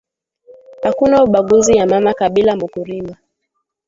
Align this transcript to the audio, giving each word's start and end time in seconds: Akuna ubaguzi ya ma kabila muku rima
Akuna 0.89 1.15
ubaguzi 1.25 1.71
ya 1.79 1.85
ma 1.87 2.13
kabila 2.19 2.51
muku 2.59 2.79
rima 2.87 3.15